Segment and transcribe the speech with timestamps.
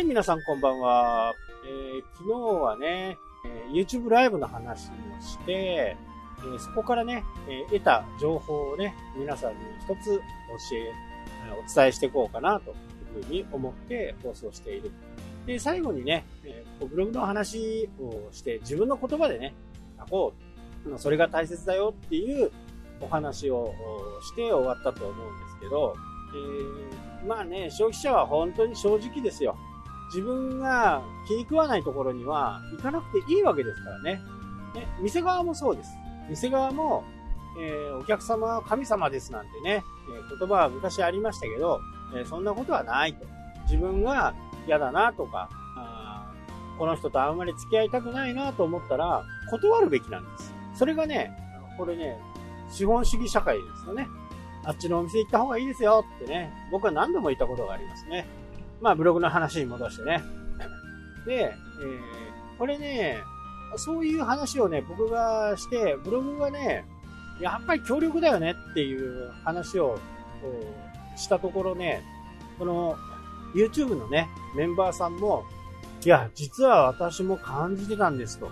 [0.00, 1.34] はい、皆さんこんばんは。
[1.62, 10.22] えー、昨日はね、えー、YouTube ライブの話をして、えー、そこからね、え得た情報をね、皆さんに一つ教
[10.74, 10.94] え、
[11.52, 14.90] お伝えしていこうかなというふうに思って放送している。
[15.44, 19.52] で、最後にね、えブログの話をして自分の言葉でね、
[19.98, 20.32] 書こ
[20.88, 20.98] う。
[20.98, 22.50] それが大切だよっていう
[23.02, 23.74] お話を
[24.22, 25.94] して終わったと思うんですけど、
[27.22, 29.58] えー、まあね、消費者は本当に正直ですよ。
[30.12, 34.20] 自分が気に食わないところには行かなくていいわけですからね。
[34.74, 35.90] ね店側もそうです。
[36.28, 37.04] 店側も、
[37.60, 39.82] えー、お客様は神様ですなんてね、
[40.14, 41.80] えー、言葉は昔ありましたけど、
[42.14, 43.26] えー、そんなことはないと。
[43.64, 44.34] 自分が
[44.66, 45.48] 嫌だなとか、
[46.80, 50.54] この人とあんまり付き合いたくないなと思ったら、断るべきなんです。
[50.74, 51.30] それがね、
[51.76, 52.18] これね、
[52.70, 54.08] 資本主義社会ですよね。
[54.64, 58.26] あっちのお店行った方がいいですよってね、僕は何度も言ったことがありますね。
[58.80, 60.22] まあ、ブログの話に戻してね。
[61.26, 63.18] で、えー、これね、
[63.76, 66.84] そういう話をね、僕がして、ブログがね、
[67.40, 69.98] やっぱり強力だよねっていう話を
[71.16, 72.02] したところね、
[72.58, 72.96] この
[73.54, 75.44] YouTube のね、メンバーさんも、
[76.04, 78.50] いや、実は私も感じてたんですと。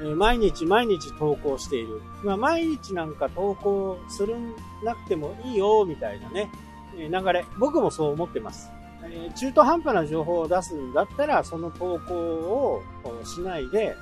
[0.00, 2.00] えー、毎日毎日投稿している。
[2.22, 4.36] まあ、毎日なんか投稿する
[4.84, 6.50] なくてもいいよ、みたいなね、
[6.98, 7.44] え、流れ。
[7.58, 8.70] 僕もそう思ってます。
[9.04, 12.82] え、中途半端な情報を出すんだったら、その投稿を
[13.24, 13.96] しないで、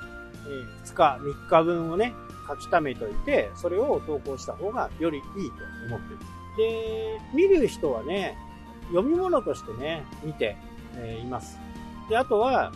[0.47, 2.15] え2日、3日分をね、
[2.49, 5.35] 書き溜めといて、それを投稿した方がよりいいと
[5.87, 6.19] 思ってる。
[6.57, 8.37] で、見る人はね、
[8.89, 10.57] 読み物としてね、見て、
[10.97, 11.59] えいます。
[12.09, 12.73] で、あとは、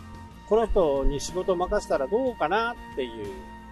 [0.47, 3.27] この人に仕事を任せたらどうかなっていう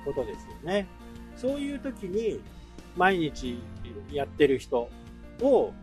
[0.05, 0.87] ことですよね。
[1.35, 2.41] そういう時に、
[2.97, 3.57] 毎日
[4.11, 4.89] やってる人
[5.41, 5.73] を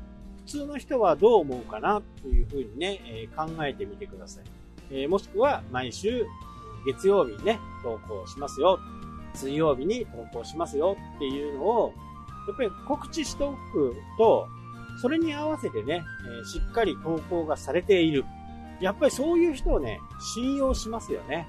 [0.50, 4.44] 通の人はどう思うかなというふうにね、え、考えてみてください。
[4.90, 6.26] えー、もしくは毎週
[6.84, 8.80] 月曜日にね、投稿しますよ。
[9.34, 11.94] 水曜日に投稿しますよっていうのを、
[12.48, 14.48] やっぱり告知しておくと、
[15.00, 18.24] それに合わせてね、えー、しっかり投稿がされている。
[18.80, 20.00] やっぱりそういう人をね、
[20.34, 21.46] 信用しますよね。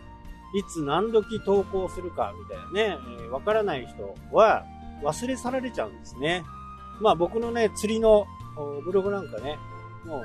[0.53, 4.65] いつ何時投稿するかみたいなね、えー、わからない人は
[5.01, 6.43] 忘れ去られちゃうんですね。
[6.99, 8.27] まあ僕のね、釣りの
[8.83, 9.57] ブログなんかね、
[10.05, 10.23] も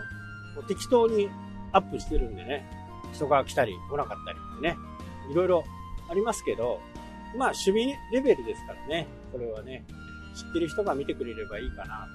[0.59, 1.29] う適当に
[1.73, 2.69] アップしてるんでね、
[3.13, 4.77] 人が来たり来なかったりってね、
[5.31, 5.65] いろいろ
[6.11, 6.81] ありますけど、
[7.37, 9.85] まあ趣味レベルですからね、これはね、
[10.35, 12.09] 知ってる人が見てくれればいいかな、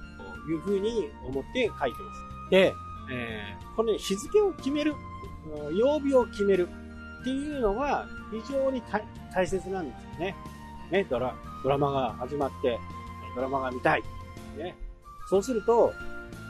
[0.44, 2.50] というふうに思って書いてます。
[2.50, 2.73] で、
[3.11, 4.95] えー、この、ね、日付を決める、
[5.73, 6.67] 曜日を決める
[7.21, 8.81] っていうのが非常に
[9.33, 10.35] 大切なんですよね。
[10.91, 12.79] ね、ドラ、ドラマが始まって、
[13.35, 14.03] ドラマが見たい。
[14.57, 14.75] ね。
[15.31, 15.94] そうすると、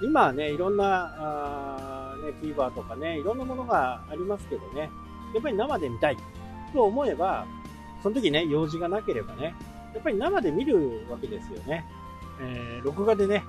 [0.01, 4.89] 今ね、いろんな、あね、TVer とかね、いろんなものがありますけどね、
[5.35, 6.17] やっぱり生で見たい
[6.73, 7.45] と思えば、
[8.01, 9.53] その時ね、用事がなければね、
[9.93, 11.85] やっぱり生で見るわけですよね。
[12.41, 13.43] えー、録画でね、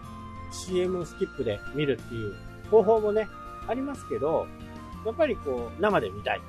[0.51, 2.35] CM スキップで見るっていう
[2.71, 3.27] 方法もね、
[3.67, 4.47] ありますけど、
[5.07, 6.41] やっぱりこう、生で見たい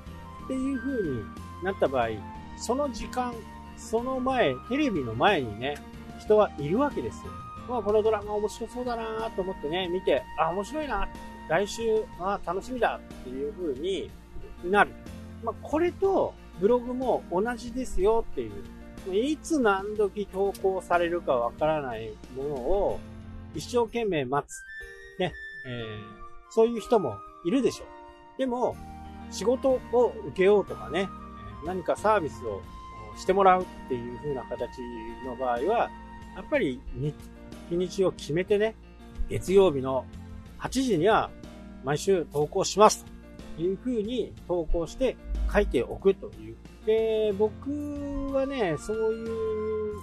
[0.43, 1.23] っていう風に
[1.63, 2.09] なった場合、
[2.57, 3.33] その時間、
[3.77, 5.77] その前、テレビの前にね、
[6.19, 7.31] 人はいるわけですよ。
[7.67, 11.07] まあ、このドラマ面白そうだなと思ってね、見て、あ、面白いな、
[11.49, 14.09] 来週、あ、楽しみだっていう風に
[14.65, 14.91] なる。
[15.43, 18.51] まあ、これとブログも同じですよっていう。
[19.13, 22.99] いつ何時投稿されるかわからないものを
[23.53, 24.63] 一生懸命待つ。
[25.19, 25.33] ね。
[25.67, 27.15] えー、そういう人も
[27.45, 28.39] いるでしょう。
[28.39, 28.75] でも、
[29.29, 31.09] 仕事を受けようとかね、
[31.65, 32.61] 何かサービスを
[33.17, 34.79] してもらうっていう風な形
[35.25, 35.89] の場合は、
[36.35, 36.79] やっぱり
[37.69, 38.75] 日にちを決めてね、
[39.29, 40.05] 月曜日の
[40.59, 41.29] 8時には
[41.83, 43.05] 毎週投稿します
[43.57, 45.15] という風に投稿して
[45.51, 46.55] 書いておくという。
[46.85, 49.95] で、僕はね、そういう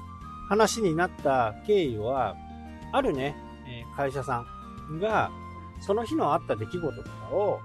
[0.49, 2.37] 話になった経緯は、
[2.93, 3.37] あるね、
[3.97, 4.45] 会社さ
[4.91, 5.31] んが、
[5.81, 7.61] その日のあった出来事とかを、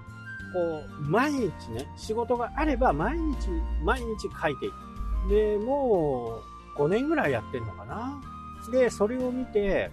[0.52, 1.40] こう、毎日
[1.70, 3.48] ね、仕事があれば毎日、
[3.82, 4.06] 毎日
[4.40, 4.74] 書いていく。
[5.28, 6.40] で、も
[6.76, 8.20] う、5年ぐらいやってんのかな。
[8.70, 9.90] で、それを見て、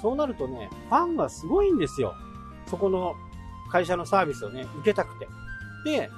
[0.00, 2.14] そうなるとね、ファンがすごいんですよ。
[2.66, 3.14] そこの
[3.70, 5.28] 会社のサービスをね、受けたくて。
[5.84, 6.10] で、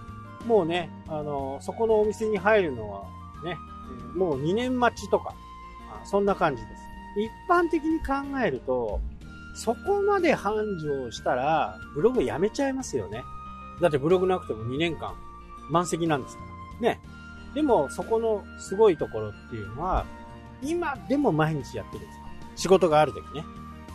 [0.47, 3.05] もうね、あの、そこのお店に入るのは
[3.45, 3.57] ね、
[4.15, 5.35] もう2年待ちとか、
[6.05, 6.83] そんな感じです。
[7.17, 8.15] 一般的に考
[8.45, 9.01] えると、
[9.55, 13.23] そこまで繁盛したら、ブログやめちゃいますよね。
[13.81, 15.15] だってブログなくても2年間
[15.71, 16.43] 満席なんですか
[16.83, 16.95] ら。
[16.95, 17.01] ね。
[17.55, 20.05] でも、そこのすごいところっていうのは、
[20.63, 22.25] 今でも毎日やってるんですよ。
[22.57, 23.45] 仕事がある時ね。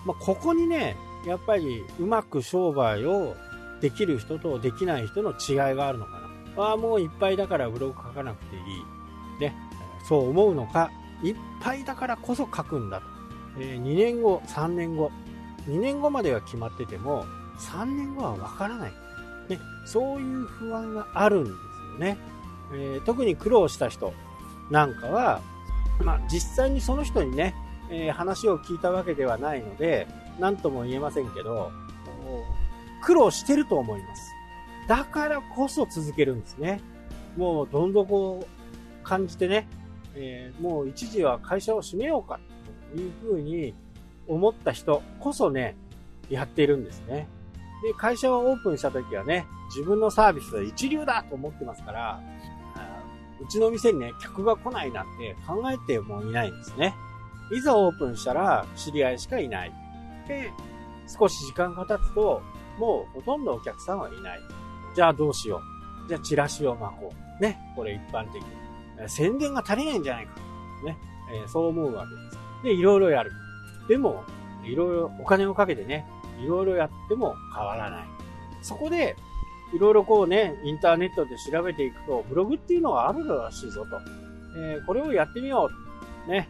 [0.06, 0.96] まあ、ここにね、
[1.26, 3.36] やっぱりうまく商売を
[3.82, 6.12] できる人とできない人の違いがあるのか
[6.58, 6.64] な。
[6.64, 9.42] ああ、もういっぱいだからブログ書かなくていい。
[9.42, 9.56] ね。
[10.08, 10.92] そう思うのか、
[11.24, 13.08] いっぱいだからこそ書くんだと。
[13.60, 15.12] えー、2年後、3年後、
[15.68, 17.26] 2年後までは決まってても、
[17.60, 18.92] 3年後はわからない。
[19.50, 19.60] ね。
[19.86, 21.54] そういう不安があるんです
[21.94, 22.18] よね。
[22.74, 24.14] えー、特に苦労した人
[24.70, 25.42] なんかは、
[26.04, 27.54] まあ、実際にその人にね、
[27.90, 30.08] えー、話を聞いたわけではないので、
[30.40, 31.72] 何とも言えませんけど、
[33.02, 34.32] 苦労してると思います。
[34.88, 36.82] だからこそ続けるんですね。
[37.38, 39.68] もうどんどんこう感じてね、
[40.16, 42.40] えー、もう一時は会社を閉めようか
[42.94, 43.74] というふうに
[44.28, 45.76] 思った人こそね、
[46.30, 47.28] やっているんですね。
[47.84, 52.22] で、会社をオープンした時はね、自分のサービスは一流だと思ってますから、
[53.42, 56.96] うちの店にね、客が来ないなんて考えてもいないんですね。
[57.52, 59.74] いざオープンしたら知り合いしかいない。
[60.28, 60.52] で、
[61.08, 62.42] 少し時間が経つと、
[62.78, 64.40] もうほとんどお客さんはいない。
[64.96, 65.62] じゃあどうしよ
[66.06, 66.08] う。
[66.08, 67.44] じゃあチラシを巻こう。
[67.44, 67.58] ね。
[67.76, 68.48] これ一般的に。
[69.08, 70.34] 宣伝が足りないんじゃないか。
[70.86, 70.98] ね。
[71.34, 72.40] えー、そう思うわけです。
[72.64, 73.32] で、いろいろやる。
[73.88, 74.24] でも、
[74.64, 76.06] いろいろお金をかけてね、
[76.44, 78.08] いろいろやっても変わらない。
[78.62, 79.16] そこで、
[79.74, 84.00] いろいろこうね、インターネットで調べていくと、ブログっていうのがあるらしいぞと。
[84.58, 85.70] えー、これをやってみよ
[86.28, 86.30] う。
[86.30, 86.50] ね。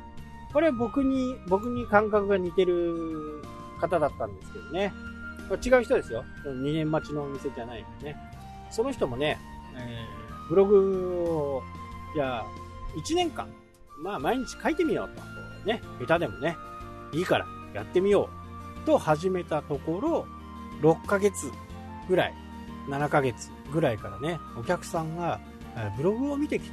[0.54, 3.42] これ僕に、僕に感覚が似てる
[3.80, 4.94] 方だったんですけどね。
[5.64, 6.24] 違う人ですよ。
[6.46, 8.16] 2年待ちのお店じゃないね。
[8.70, 9.40] その人もね、
[9.76, 11.64] えー、ブログを、
[12.16, 12.46] じゃあ、
[12.96, 13.48] 1年間、
[14.02, 15.40] まあ毎日書いてみようと。
[15.66, 16.56] ね、下手でもね、
[17.14, 18.30] いいからやってみよ
[18.84, 20.26] うと始めたところ、
[20.82, 21.52] 6ヶ月
[22.08, 22.34] ぐらい、
[22.90, 25.40] 7ヶ月ぐらいからね、お客さんが
[25.98, 26.70] ブログを見てき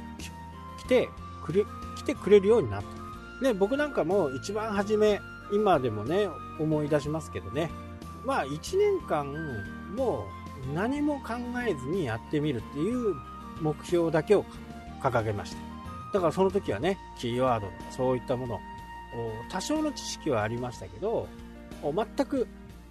[0.87, 1.09] て
[1.45, 1.63] くれ、
[1.95, 3.43] 来てくれるようになった。
[3.43, 5.21] ね、僕なんかも一番初め、
[5.53, 6.27] 今でもね、
[6.59, 7.69] 思い出しますけどね、
[8.25, 9.31] まあ1年間
[9.95, 10.25] も
[10.71, 11.35] う何も考
[11.65, 13.15] えずにやってみるっていう
[13.61, 14.43] 目標だけを
[15.01, 15.57] 掲げました。
[16.13, 18.59] だからその時はね、キーワードとかそういったもの、
[19.49, 21.27] 多少の知識はありましたけど、
[21.81, 22.47] 全く、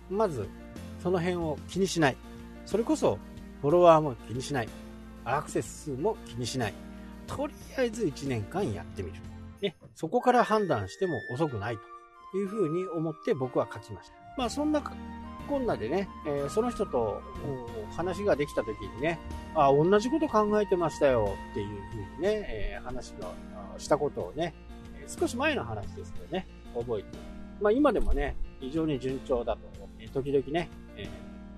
[0.09, 0.49] まず、
[1.03, 2.17] その辺を気にしない。
[2.67, 3.19] それこそ、
[3.63, 4.69] フォロワーも気にしない。
[5.25, 6.75] アクセス数も気にしない。
[7.27, 9.17] とりあえず1年間やってみる。
[9.63, 11.79] ね、そこから判断しても遅くない
[12.33, 14.15] というふうに思って僕は書きました。
[14.37, 14.83] まあそんな
[15.49, 17.23] こんなでね、えー、その人と
[17.97, 19.19] 話ができた時にね、
[19.55, 23.33] あ、同じこと考えてましたよっていうふうにね、えー、話の
[23.79, 24.55] したことをね、
[25.07, 27.19] 少し前の話ですけどね、覚えて。
[27.61, 29.77] まあ今でもね、非常に順調だと。
[30.13, 31.09] 時々ね、えー、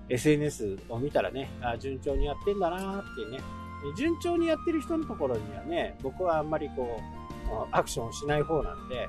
[0.09, 3.43] SNS を見たらね、あ、順調にやってんだなーってね、
[3.95, 9.07] 順調にやってる人のところにはね、僕はあんまりこう、アクションをしない方なんで、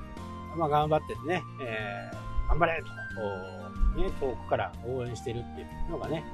[0.57, 6.25] まあ頑張ってね、えー、頑張れと、ね、遠くから応援してるっていうのがね、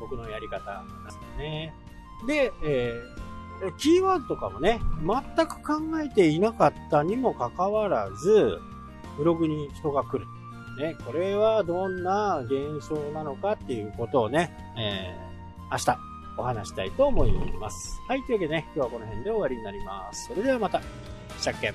[0.00, 1.74] 僕のやり方なんですよね。
[2.26, 4.80] で、えー、キーワードとかもね、
[5.36, 8.58] 全く考えていなかったにもかかわらず、
[9.16, 10.26] ブログに人が来る。
[10.76, 15.98] ね、これはどんな現象なのかっていうことをね、えー、明日
[16.38, 18.00] お話したいと思います。
[18.08, 20.28] はい、というわけでね、今日はこの辺で終わりになります。
[20.28, 20.80] それではまた、
[21.38, 21.72] したっけ